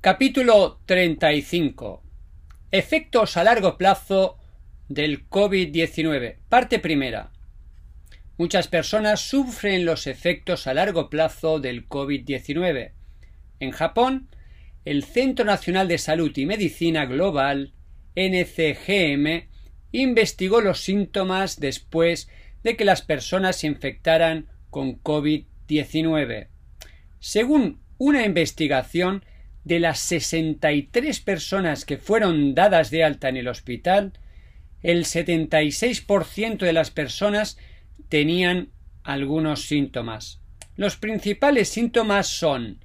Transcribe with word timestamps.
Capítulo 0.00 0.78
35. 0.86 2.04
Efectos 2.70 3.36
a 3.36 3.42
largo 3.42 3.76
plazo 3.76 4.38
del 4.88 5.28
COVID-19. 5.28 6.36
Parte 6.48 6.78
primera. 6.78 7.32
Muchas 8.36 8.68
personas 8.68 9.20
sufren 9.20 9.84
los 9.84 10.06
efectos 10.06 10.68
a 10.68 10.74
largo 10.74 11.10
plazo 11.10 11.58
del 11.58 11.88
COVID-19. 11.88 12.92
En 13.58 13.72
Japón, 13.72 14.28
el 14.84 15.02
Centro 15.02 15.44
Nacional 15.44 15.88
de 15.88 15.98
Salud 15.98 16.30
y 16.36 16.46
Medicina 16.46 17.04
Global, 17.04 17.72
NCGM, 18.14 19.48
investigó 19.90 20.60
los 20.60 20.78
síntomas 20.78 21.58
después 21.58 22.28
de 22.62 22.76
que 22.76 22.84
las 22.84 23.02
personas 23.02 23.56
se 23.56 23.66
infectaran 23.66 24.46
con 24.70 25.02
COVID-19. 25.02 26.46
Según 27.18 27.80
una 27.98 28.24
investigación, 28.24 29.24
de 29.68 29.80
las 29.80 30.00
63 30.00 31.20
personas 31.20 31.84
que 31.84 31.98
fueron 31.98 32.54
dadas 32.54 32.90
de 32.90 33.04
alta 33.04 33.28
en 33.28 33.36
el 33.36 33.48
hospital, 33.48 34.14
el 34.82 35.04
76% 35.04 36.58
de 36.58 36.72
las 36.72 36.90
personas 36.90 37.58
tenían 38.08 38.70
algunos 39.04 39.66
síntomas. 39.66 40.40
Los 40.74 40.96
principales 40.96 41.68
síntomas 41.68 42.28
son 42.28 42.82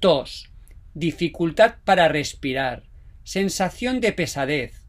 tos, 0.00 0.50
dificultad 0.94 1.76
para 1.84 2.08
respirar, 2.08 2.84
sensación 3.24 4.00
de 4.00 4.12
pesadez, 4.12 4.86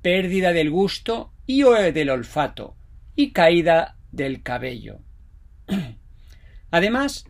pérdida 0.00 0.54
del 0.54 0.70
gusto 0.70 1.34
y 1.46 1.64
o 1.64 1.72
del 1.72 2.08
olfato 2.08 2.76
y 3.14 3.32
caída 3.32 3.98
del 4.10 4.42
cabello. 4.42 5.00
Además, 6.70 7.26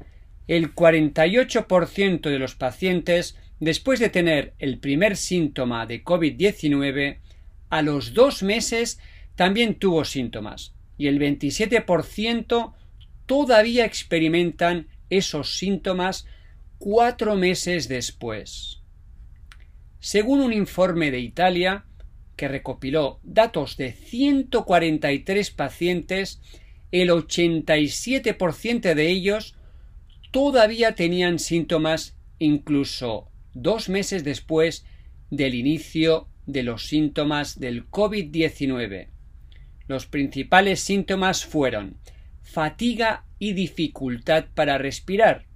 el 0.53 0.75
48% 0.75 2.29
de 2.29 2.39
los 2.39 2.55
pacientes, 2.55 3.39
después 3.59 3.99
de 4.01 4.11
tener 4.11 4.53
el 4.59 4.79
primer 4.81 5.17
síntoma 5.17 5.87
de 5.87 6.05
COVID-19, 6.05 7.21
a 7.71 7.81
los 7.81 8.13
dos 8.13 8.43
meses 8.43 9.01
también 9.35 9.77
tuvo 9.77 10.05
síntomas 10.05 10.75
y 10.99 11.07
el 11.07 11.19
27% 11.19 12.75
todavía 13.25 13.87
experimentan 13.87 14.89
esos 15.09 15.57
síntomas 15.57 16.27
cuatro 16.77 17.35
meses 17.35 17.89
después. 17.89 18.83
Según 20.01 20.41
un 20.41 20.53
informe 20.53 21.11
de 21.11 21.21
Italia, 21.21 21.87
que 22.37 22.49
recopiló 22.49 23.21
datos 23.23 23.79
de 23.79 23.93
143 23.93 25.51
pacientes, 25.51 26.43
el 26.91 27.09
87% 27.09 28.93
de 28.93 29.09
ellos 29.09 29.57
todavía 30.33 30.97
tenían 30.97 31.39
síntomas 31.39 32.17
incluso 32.39 33.31
dos 33.55 33.89
meses 33.89 34.25
después 34.25 34.85
del 35.31 35.55
inicio 35.55 36.29
de 36.47 36.65
los 36.65 36.89
síntomas 36.89 37.61
del 37.61 37.89
COVID-19. 37.89 39.09
Los 39.87 40.07
principales 40.07 40.81
síntomas 40.81 41.45
fueron 41.45 41.99
fatiga 42.41 43.25
y 43.39 43.53
dificultad 43.53 44.47
para 44.55 44.79
respirar. 44.79 45.47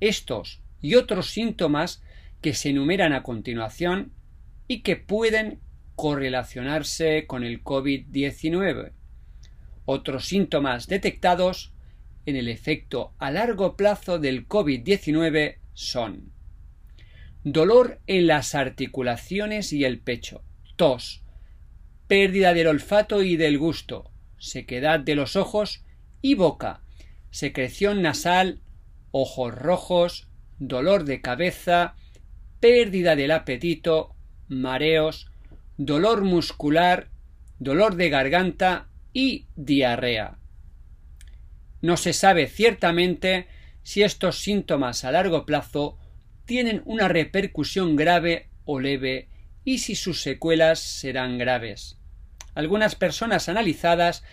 Estos 0.00 0.62
y 0.80 0.94
otros 0.94 1.30
síntomas 1.30 2.02
que 2.40 2.54
se 2.54 2.70
enumeran 2.70 3.12
a 3.12 3.22
continuación 3.22 4.12
y 4.68 4.82
que 4.82 4.96
pueden 4.96 5.60
correlacionarse 5.96 7.26
con 7.26 7.44
el 7.44 7.62
COVID-19. 7.62 8.92
Otros 9.86 10.26
síntomas 10.26 10.86
detectados 10.86 11.73
en 12.26 12.36
el 12.36 12.48
efecto 12.48 13.14
a 13.18 13.30
largo 13.30 13.76
plazo 13.76 14.18
del 14.18 14.48
COVID-19 14.48 15.58
son 15.74 16.32
dolor 17.44 18.00
en 18.06 18.26
las 18.26 18.54
articulaciones 18.54 19.72
y 19.72 19.84
el 19.84 20.00
pecho, 20.00 20.42
tos, 20.76 21.22
pérdida 22.06 22.54
del 22.54 22.68
olfato 22.68 23.22
y 23.22 23.36
del 23.36 23.58
gusto, 23.58 24.10
sequedad 24.38 25.00
de 25.00 25.14
los 25.14 25.36
ojos 25.36 25.84
y 26.22 26.34
boca, 26.34 26.80
secreción 27.30 28.00
nasal, 28.00 28.60
ojos 29.10 29.54
rojos, 29.54 30.28
dolor 30.58 31.04
de 31.04 31.20
cabeza, 31.20 31.96
pérdida 32.60 33.14
del 33.14 33.30
apetito, 33.30 34.14
mareos, 34.48 35.30
dolor 35.76 36.24
muscular, 36.24 37.10
dolor 37.58 37.96
de 37.96 38.08
garganta 38.08 38.88
y 39.12 39.46
diarrea. 39.54 40.38
No 41.84 41.98
se 41.98 42.14
sabe 42.14 42.46
ciertamente 42.46 43.46
si 43.82 44.02
estos 44.02 44.38
síntomas 44.38 45.04
a 45.04 45.12
largo 45.12 45.44
plazo 45.44 45.98
tienen 46.46 46.80
una 46.86 47.08
repercusión 47.08 47.94
grave 47.94 48.48
o 48.64 48.80
leve 48.80 49.28
y 49.64 49.80
si 49.80 49.94
sus 49.94 50.22
secuelas 50.22 50.78
serán 50.80 51.36
graves. 51.36 51.98
Algunas 52.54 52.94
personas 52.94 53.50
analizadas 53.50 54.24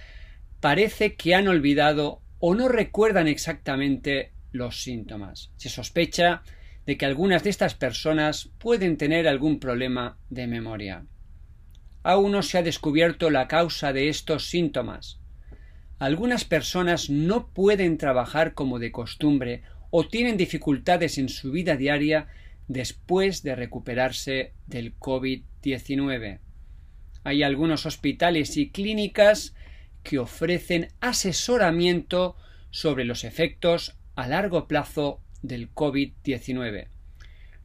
parece 0.61 1.16
que 1.16 1.35
han 1.35 1.50
olvidado 1.50 2.22
o 2.40 2.56
no 2.56 2.69
recuerdan 2.69 3.28
exactamente 3.28 4.31
los 4.53 4.81
síntomas. 4.81 5.51
Se 5.57 5.67
sospecha 5.67 6.44
de 6.85 6.97
que 6.97 7.06
algunas 7.06 7.44
de 7.44 7.50
estas 7.50 7.75
personas 7.75 8.50
pueden 8.59 8.95
tener 8.95 9.28
algún 9.28 9.59
problema 9.59 10.17
de 10.29 10.47
memoria. 10.47 11.06
Aún 12.01 12.31
no 12.31 12.44
se 12.44 12.59
ha 12.59 12.63
descubierto 12.63 13.29
la 13.29 13.50
causa 13.50 13.91
de 13.91 14.07
estos 14.07 14.47
síntomas. 14.47 15.21
Algunas 16.01 16.45
personas 16.45 17.12
no 17.12 17.50
pueden 17.50 18.00
trabajar 18.00 18.56
como 18.56 18.79
de 18.79 18.91
costumbre 18.91 19.62
o 19.91 20.07
tienen 20.07 20.35
dificultades 20.35 21.19
en 21.19 21.29
su 21.29 21.51
vida 21.51 21.75
diaria 21.75 22.28
después 22.67 23.44
de 23.44 23.56
recuperarse 23.56 24.53
del 24.66 24.97
COVID-19. 24.97 26.40
Hay 27.23 27.44
algunos 27.44 27.85
hospitales 27.85 28.57
y 28.57 28.72
clínicas 28.72 29.53
que 30.01 30.17
ofrecen 30.17 30.88
asesoramiento 31.01 32.35
sobre 32.72 33.06
los 33.06 33.23
efectos 33.23 33.95
a 34.16 34.28
largo 34.28 34.67
plazo 34.67 35.22
del 35.44 35.72
COVID-19. 35.72 36.88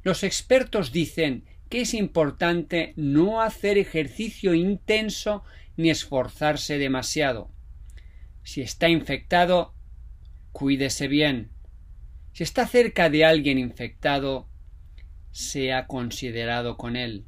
Los 0.02 0.22
expertos 0.25 0.92
dicen 0.92 1.44
que 1.70 1.80
es 1.80 1.94
importante 1.94 2.92
no 2.96 3.41
hacer 3.41 3.78
ejercicio 3.78 4.52
intenso 4.52 5.42
ni 5.78 5.88
esforzarse 5.88 6.76
demasiado. 6.76 7.56
Si 8.46 8.62
está 8.62 8.88
infectado, 8.88 9.74
cuídese 10.52 11.08
bien. 11.08 11.50
Si 12.32 12.44
está 12.44 12.64
cerca 12.64 13.10
de 13.10 13.24
alguien 13.24 13.58
infectado, 13.58 14.48
sea 15.32 15.88
considerado 15.88 16.76
con 16.76 16.94
él. 16.94 17.26